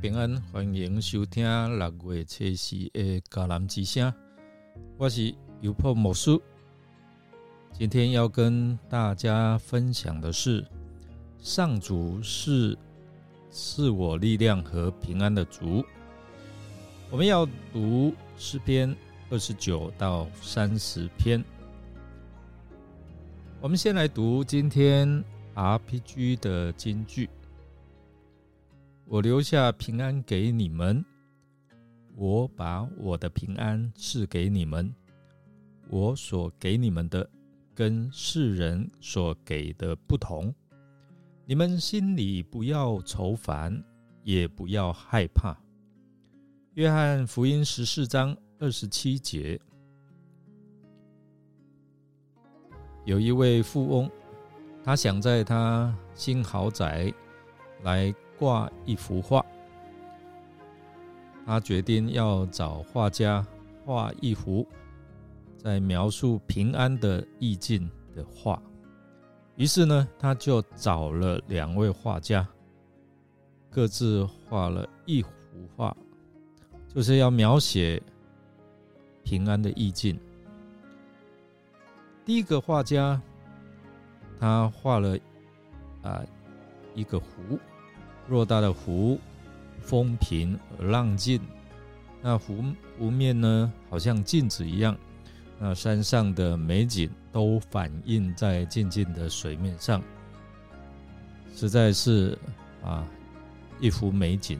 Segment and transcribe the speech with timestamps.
[0.00, 1.44] 平安，欢迎收听
[1.78, 4.10] 六月七夕的迦南之声。
[4.96, 6.40] 我是尤破牧师，
[7.74, 10.66] 今天要跟大家分享的是，
[11.38, 12.78] 上主是
[13.50, 15.84] 赐我力量和平安的主。
[17.10, 18.96] 我们要读诗篇
[19.28, 21.44] 二十九到三十篇。
[23.60, 25.22] 我们先来读今天
[25.54, 27.28] RPG 的金句。
[29.10, 31.04] 我留下平安给你们，
[32.14, 34.94] 我把我的平安赐给你们。
[35.88, 37.28] 我所给你们的，
[37.74, 40.54] 跟世人所给的不同。
[41.44, 43.82] 你们心里不要愁烦，
[44.22, 45.58] 也不要害怕。
[46.74, 49.60] 约翰福音十四章二十七节，
[53.04, 54.08] 有一位富翁，
[54.84, 57.12] 他想在他新豪宅
[57.82, 58.14] 来。
[58.40, 59.44] 画一幅画，
[61.44, 63.46] 他决定要找画家
[63.84, 64.66] 画一幅
[65.58, 68.60] 在描述平安的意境的画。
[69.56, 72.48] 于是呢，他就找了两位画家，
[73.68, 75.28] 各自画了一幅
[75.76, 75.94] 画，
[76.88, 78.02] 就是要描写
[79.22, 80.18] 平安的意境。
[82.24, 83.20] 第一个画家，
[84.38, 85.18] 他画了
[86.00, 86.24] 啊
[86.94, 87.26] 一个湖。
[88.30, 89.18] 偌大的湖，
[89.80, 91.40] 风平浪静。
[92.22, 92.62] 那湖
[92.96, 94.96] 湖面呢，好像镜子一样。
[95.58, 100.00] 那山上的美景都反映在静静的水面上，
[101.54, 102.38] 实在是
[102.82, 103.06] 啊，
[103.80, 104.58] 一幅美景。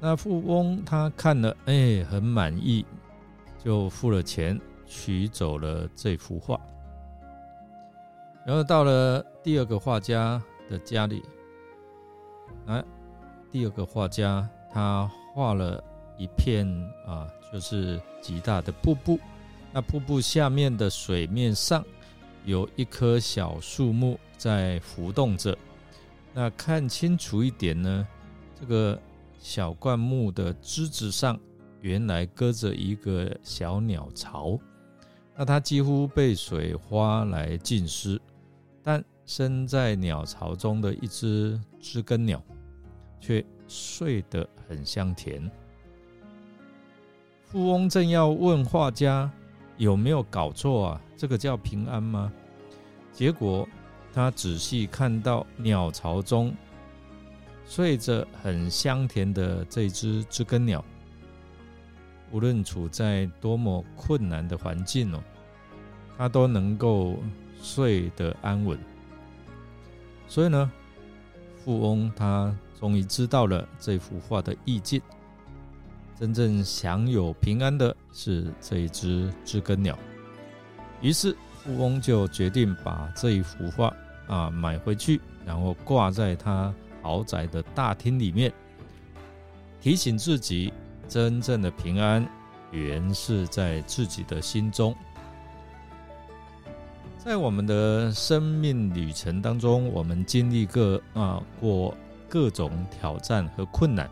[0.00, 2.86] 那富翁他看了，哎，很满意，
[3.62, 6.60] 就付了钱，取走了这幅画。
[8.46, 10.40] 然后到了第二个画家
[10.70, 11.22] 的家里。
[12.66, 12.84] 来，
[13.52, 15.82] 第二个画家，他画了
[16.18, 16.66] 一片
[17.06, 19.18] 啊，就是极大的瀑布。
[19.72, 21.84] 那瀑布下面的水面上
[22.44, 25.56] 有一棵小树木在浮动着。
[26.34, 28.06] 那看清楚一点呢，
[28.58, 28.98] 这个
[29.38, 31.38] 小灌木的枝子上
[31.80, 34.58] 原来搁着一个小鸟巢。
[35.36, 38.20] 那它几乎被水花来浸湿，
[38.82, 42.42] 但生在鸟巢中的一只知更鸟。
[43.20, 45.50] 却睡得很香甜。
[47.44, 49.30] 富翁正要问画家
[49.76, 51.00] 有没有搞错啊？
[51.16, 52.32] 这个叫平安吗？
[53.12, 53.66] 结果
[54.12, 56.54] 他仔细看到鸟巢中
[57.66, 60.84] 睡着很香甜的这只知更鸟，
[62.30, 65.22] 无论处在多么困难的环境哦，
[66.18, 67.16] 它都能够
[67.62, 68.78] 睡得安稳。
[70.28, 70.70] 所以呢，
[71.64, 72.54] 富翁他。
[72.78, 75.00] 终于知道了这幅画的意境。
[76.18, 79.98] 真正享有平安的是这一只知更鸟。
[81.02, 83.94] 于是富翁就决定把这一幅画
[84.26, 86.72] 啊买回去，然后挂在他
[87.02, 88.50] 豪宅的大厅里面，
[89.78, 90.72] 提醒自己，
[91.06, 92.26] 真正的平安
[92.70, 94.96] 原是在自己的心中。
[97.18, 101.94] 在我们的生命旅程当中，我们经历过啊过。
[102.28, 104.10] 各种挑战和困难，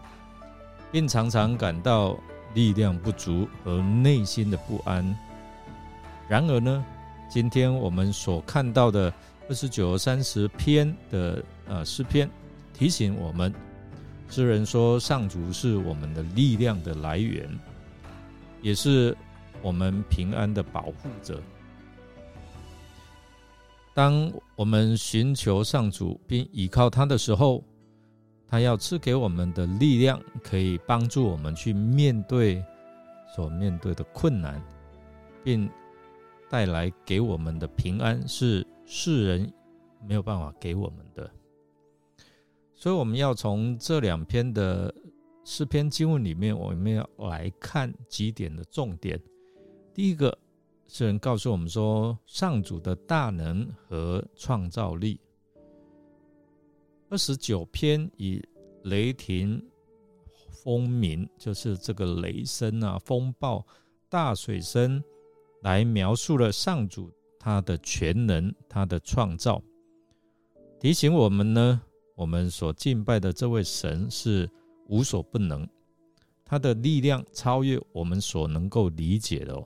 [0.92, 2.16] 并常常感到
[2.54, 5.04] 力量不足和内心的不安。
[6.28, 6.84] 然而呢，
[7.28, 9.12] 今天我们所看到的
[9.48, 12.30] 二十九、三十篇的呃诗篇，
[12.72, 13.52] 提醒我们，
[14.30, 17.48] 诗人说上主是我们的力量的来源，
[18.62, 19.16] 也是
[19.60, 21.42] 我们平安的保护者。
[23.92, 27.62] 当我们寻求上主并依靠他的时候，
[28.46, 32.64] 他要赐给我们的力量，可以帮助我们去面对
[33.34, 34.62] 所面对的困难，
[35.42, 35.68] 并
[36.48, 39.52] 带来给我们的平安，是世人
[40.06, 41.28] 没有办法给我们的。
[42.74, 44.94] 所以，我们要从这两篇的
[45.44, 49.20] 诗篇经文里面，我们要来看几点的重点。
[49.92, 50.36] 第一个，
[50.86, 55.18] 诗人告诉我们说，上主的大能和创造力。
[57.14, 58.42] 二十九篇以
[58.82, 59.64] 雷霆、
[60.50, 63.64] 风鸣，就是这个雷声啊、风暴、
[64.08, 65.00] 大水声，
[65.62, 67.08] 来描述了上主
[67.38, 69.62] 他的全能、他的创造，
[70.80, 71.80] 提醒我们呢，
[72.16, 74.50] 我们所敬拜的这位神是
[74.88, 75.64] 无所不能，
[76.44, 79.56] 他的力量超越我们所能够理解的。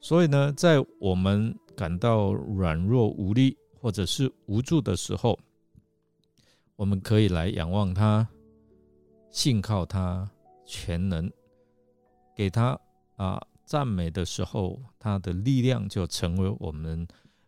[0.00, 5.38] 所以呢，在我们感到软弱无力或者是无助的时候，
[6.78, 8.24] 我们可以来仰望他，
[9.32, 10.30] 信靠他
[10.64, 11.28] 全能，
[12.36, 12.78] 给他
[13.16, 17.04] 啊赞美的时候，他的力量就成为我们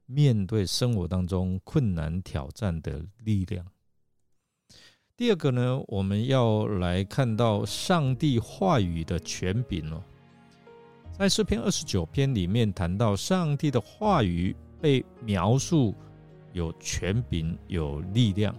[0.07, 3.65] 面对生活当中困难挑战的力量。
[5.17, 10.03] 第二个呢，我们要来看到上帝话语的权柄哦，
[11.13, 15.95] 在诗篇二十九篇里面谈到上帝的话语被描述
[16.53, 18.53] 有权柄、有力量。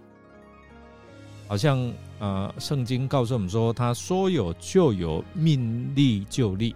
[1.52, 6.74] 好像呃，圣经告诉我们说，他说有就有，命立就立，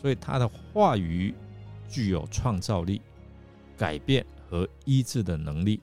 [0.00, 1.34] 所以他的话语
[1.86, 3.02] 具有创造力、
[3.76, 5.82] 改变和医治的能力。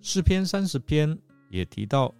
[0.00, 1.18] 诗篇三十篇
[1.48, 2.14] 也提到，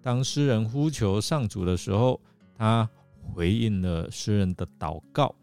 [0.00, 2.20] 当诗人呼求上主的时候，
[2.54, 2.88] 他
[3.34, 5.34] 回应了诗人的祷告，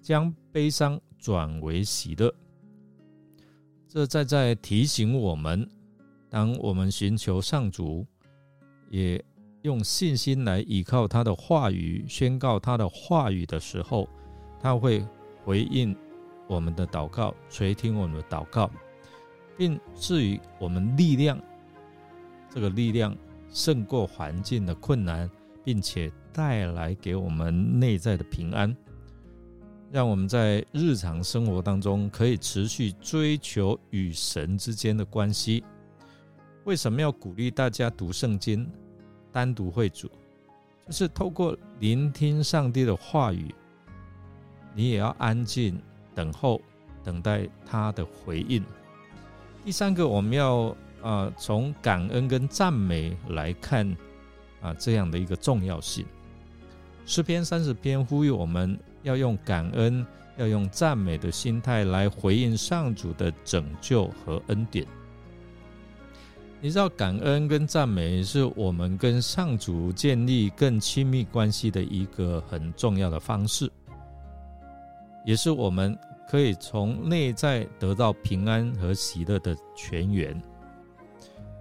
[0.00, 2.34] 将悲伤转为喜乐。
[3.86, 5.68] 这在在提醒我们。
[6.32, 8.06] 当我们寻求上主，
[8.88, 9.22] 也
[9.60, 14.08] 用信心来依靠他的话语，宣告他的话语的时候，
[14.58, 15.06] 他会
[15.44, 15.94] 回应
[16.48, 18.70] 我们的祷告，垂听我们的祷告，
[19.58, 21.38] 并赐予我们力量。
[22.48, 23.14] 这个力量
[23.50, 25.30] 胜过环境的困难，
[25.62, 28.74] 并且带来给我们内在的平安，
[29.90, 35.62] 让我们在日常生活当中可以持续追求与神之间的关系。
[36.64, 38.70] 为什么要鼓励大家读圣经、
[39.32, 40.08] 单独会主？
[40.86, 43.52] 就是透过聆听上帝的话语，
[44.72, 45.80] 你也要安静
[46.14, 46.60] 等候，
[47.02, 48.62] 等待他的回应。
[49.64, 53.96] 第三个，我们要啊，从感恩跟赞美来看
[54.60, 56.06] 啊，这样的一个重要性。
[57.04, 60.06] 诗篇三十篇呼吁我们要用感恩、
[60.36, 64.86] 要用赞美的心态来回应上主的拯救和恩典。
[66.64, 73.68] 你知道，感恩跟赞美是我们跟上主建立更亲密关系的一个很重要的方式，
[75.26, 75.98] 也是我们
[76.30, 80.40] 可以从内在得到平安和喜乐的泉源。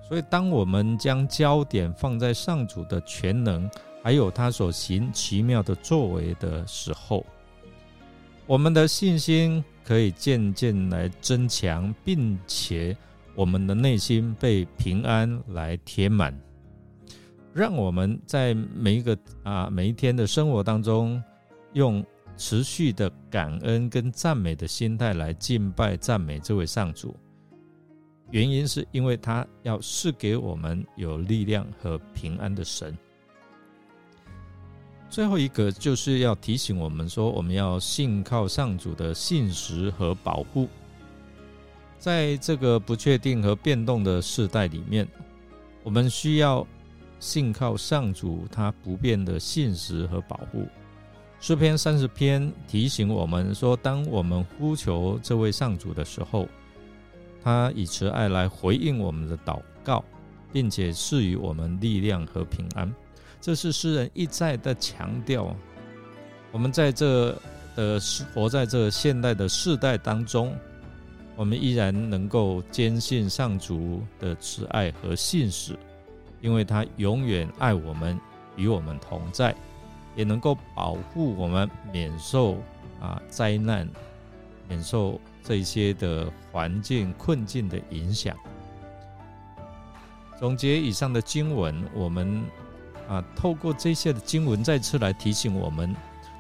[0.08, 3.68] 所以，当我们将焦点放在上主的全能，
[4.04, 7.26] 还有他所行奇妙的作为的时候，
[8.46, 12.96] 我们的信心可以渐渐来增强，并且。
[13.42, 16.32] 我们的内心被平安来填满，
[17.56, 21.20] 让我们在每一个啊每一天的生活当中，
[21.74, 22.06] 用
[22.38, 27.16] 持续的感恩跟赞美的心态来敬拜赞美这位上主。
[28.30, 32.96] 原因是因为他要赐给我们有力量和平安的神。
[35.10, 40.70] 最后一个就是要提醒我们说，我们要信靠上主的信实和保护。
[42.02, 45.08] 在这个不确定和变动的时代里面，
[45.84, 46.66] 我们需要
[47.20, 50.66] 信靠上主他不变的信实和保护。
[51.40, 56.48] 诗篇三十篇提醒我们说，当我们呼求这位上主的时候，
[57.44, 60.04] 他以慈爱来回应我们的祷告，
[60.52, 62.92] 并且赐予我们力量和平安。
[63.40, 65.56] 这是诗人一再的强调。
[66.52, 67.30] 我们在这
[67.76, 68.00] 的
[68.34, 70.58] 活在这现代的世代当中。
[71.42, 75.76] 我们依然能够坚信上主的慈爱和信使，
[76.40, 78.16] 因为他永远爱我们，
[78.56, 79.56] 与我们同在，
[80.16, 82.58] 也能够保护我们免受
[83.00, 83.90] 啊灾难，
[84.70, 88.38] 免受这些的环境困境的影响。
[90.40, 92.44] 总结以上的经文，我们
[93.10, 95.96] 啊透过这些的经文，再次来提醒我们，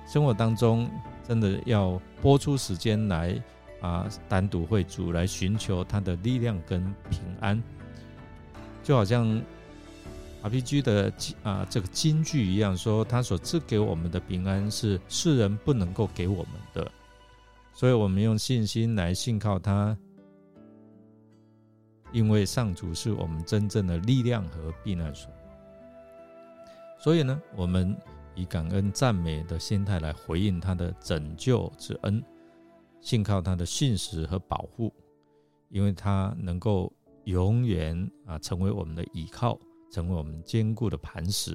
[0.07, 0.87] 生活当中
[1.27, 3.35] 真的要拨出时间来。
[3.81, 7.61] 啊，单独会主来寻求他的力量跟平安，
[8.83, 9.41] 就好像
[10.43, 16.91] RPG 的啊这个金句一样，说他所赐给我们的平安是世人不能够给我们的，
[17.73, 19.97] 所以我们用信心来信靠他，
[22.11, 25.29] 因为上主是我们真正的力量和避难所。
[26.99, 27.95] 所以呢，我们
[28.35, 32.23] 以感恩赞美的心态来回应他的拯救之恩。
[33.01, 34.93] 信靠他的信实和保护，
[35.69, 36.93] 因为他能够
[37.25, 39.59] 永远啊成为我们的依靠，
[39.91, 41.51] 成为我们坚固的磐石。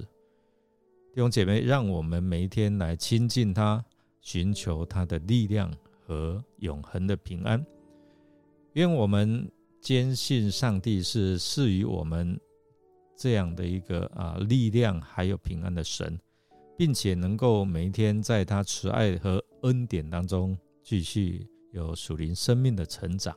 [1.15, 3.83] 弟兄姐妹，让我们每一天来亲近他，
[4.21, 5.73] 寻求他的力量
[6.05, 7.65] 和永恒的平安。
[8.75, 9.51] 愿我们
[9.81, 12.39] 坚信上帝是赐予我们
[13.17, 16.19] 这样的一个啊力量，还有平安的神，
[16.77, 20.59] 并且能够每一天在他慈爱和恩典当中。
[20.87, 23.37] 继续有属灵生命的成长。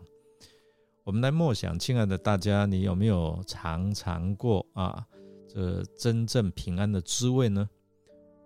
[1.04, 5.04] 我们来默想，亲爱的大家，你有没有尝尝过啊？
[5.48, 7.68] 这真正平安的滋味呢？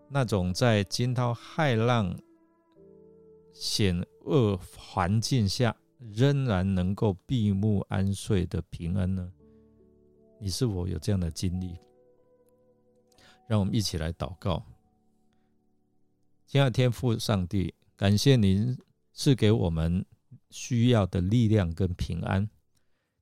[0.07, 2.17] 那种在惊涛骇浪、
[3.51, 9.29] 险恶环境下仍然能够闭目安睡的平安呢？
[10.39, 11.77] 你是否有这样的经历？
[13.49, 14.65] 让我们一起来祷告。
[16.45, 18.77] 亲爱的天父上帝，感谢您
[19.13, 20.03] 赐给我们
[20.49, 22.47] 需要的力量跟平安。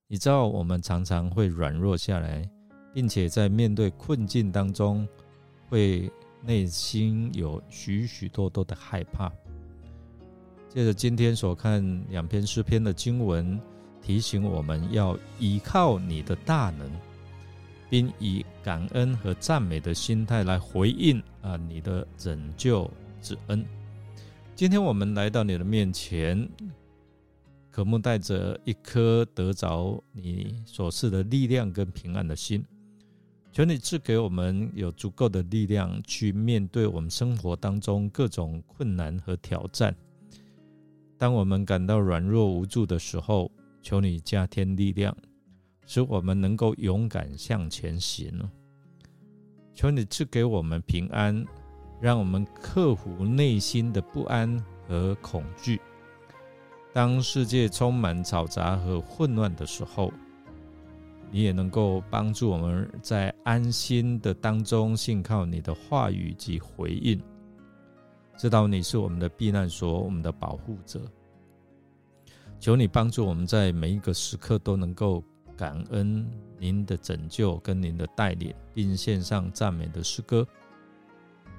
[0.08, 2.50] 你知道我们常常会软弱下来，
[2.94, 5.08] 并且在面对困境当中，
[5.70, 6.12] 会
[6.44, 9.32] 内心有许许多多的害怕。
[10.70, 13.60] 借着今天所看两篇诗篇的经文，
[14.02, 16.90] 提醒我们要依靠你的大能，
[17.90, 22.90] 并以感恩和赞美的心态来回应啊你的拯救。
[23.22, 23.64] 之恩，
[24.54, 26.48] 今天我们来到你的面前，
[27.72, 32.64] 渴慕带着一颗得着你所赐的力量跟平安的心，
[33.52, 39.96] 求你赐给我们有足够的力量去面对我们生活当中各种困难和挑战。
[41.18, 45.16] 当我们感到软弱无助的时候，求你加添力量，
[45.88, 48.32] 使我们能够勇敢向前行。
[49.74, 51.44] 求你赐给我们平安。
[52.02, 55.80] 让我们克服内心的不安和恐惧。
[56.92, 60.12] 当世界充满嘈杂和混乱的时候，
[61.30, 67.22] 你也能够帮助我们在安心的当中信靠你的话语及回应，
[68.36, 71.00] 知道你是我们的避难所，我们的保护者。
[72.60, 75.24] 求你帮助我们在每一个时刻都能够
[75.56, 76.30] 感恩
[76.60, 80.46] 您的拯救跟您的带领，并献上赞美的诗歌。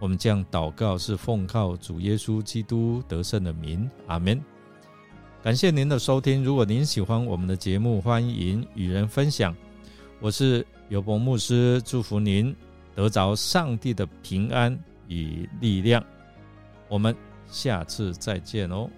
[0.02, 4.42] 我们将祷告是奉靠主耶稣基督得胜的名，阿门。
[5.44, 9.54] 感谢您的收听，如果您喜欢我们的节目，欢迎与人分享。
[10.18, 12.52] 我是尤伯牧师，祝福您
[12.97, 16.04] 得着上帝的平安与力量。
[16.88, 17.14] 我们
[17.47, 18.90] 下次再见哦。